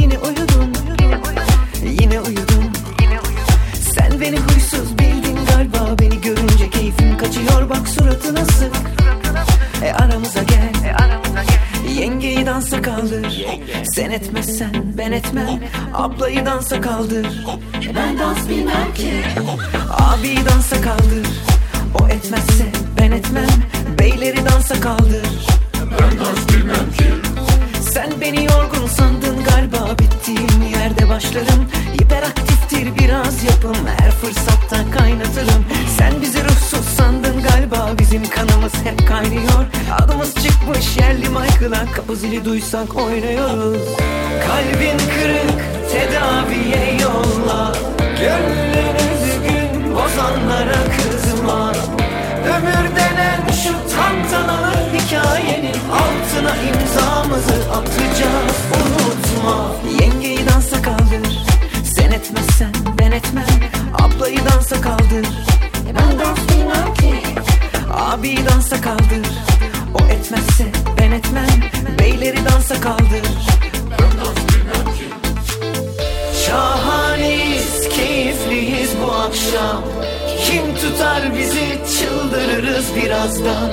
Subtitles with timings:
[0.00, 0.72] Yine uyudun.
[2.00, 2.72] Yine uyudum
[3.94, 5.98] Sen beni huysuz bildin galiba.
[5.98, 7.70] Beni görünce keyfim kaçıyor.
[7.70, 8.72] Bak suratına sık.
[9.84, 10.72] E aramıza gel.
[11.98, 13.46] Yengeyi dansa kaldır.
[13.94, 15.60] Sen etmezsen ben etmem.
[15.94, 17.26] Ablayı dansa kaldır.
[17.96, 19.12] Ben dans bilmem ki.
[19.90, 21.26] Abi dansa kaldır.
[22.00, 22.64] O etmezse
[22.98, 23.48] ben etmem.
[23.98, 25.26] Beyleri dansa kaldır.
[25.74, 27.04] Ben dans bilmem ki.
[27.92, 29.31] Sen beni yorgun sandın
[31.32, 33.76] başlarım Hiperaktiftir biraz yapım.
[33.98, 35.64] Her fırsatta kaynatırım.
[35.98, 37.90] Sen bizi ruhsuz sandın galiba.
[37.98, 39.64] Bizim kanımız hep kaynıyor.
[39.98, 41.92] Adımız çıkmış yerli Michael'a.
[41.92, 43.82] Kapı zili duysak oynuyoruz.
[44.46, 45.60] Kalbin kırık
[45.92, 47.72] tedaviye yolla.
[47.98, 51.72] Gönlünü düzgün bozanlara kızma.
[52.44, 58.01] Ömür denen şu tantanalı hikayenin Altına imzamızı atacağız
[62.32, 63.44] etmezsen ben etmem.
[63.94, 65.26] Ablayı dansa kaldır.
[65.86, 67.14] Ben dans bilmem ki.
[67.94, 69.26] Abi dansa kaldır.
[69.94, 70.64] O etmezse
[70.98, 71.46] ben etmem.
[71.98, 73.22] Beyleri dansa kaldır.
[76.46, 79.82] Şahaneyiz, keyifliyiz bu akşam.
[80.44, 83.70] Kim tutar bizi çıldırırız birazdan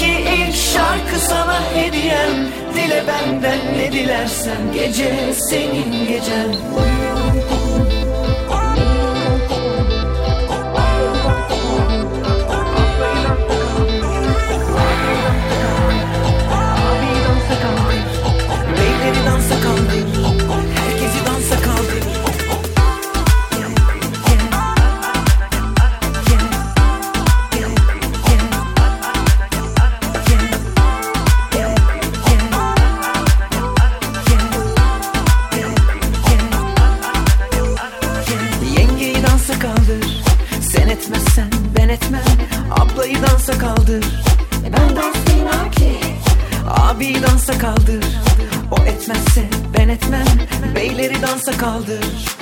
[0.00, 2.48] Sıradaki ilk şarkı sana hediyem.
[2.74, 6.48] Dile benden ne dilersen Gece senin gecen.
[6.48, 7.09] Beyleri
[41.76, 42.22] ben etmem
[42.70, 44.04] Ablayı dansa kaldır.
[44.64, 46.00] Ben dans ki
[46.68, 48.04] Abi dansa kaldır.
[48.70, 49.44] O etmezse
[49.78, 50.26] ben etmem.
[50.74, 52.39] Beyleri dansa kaldır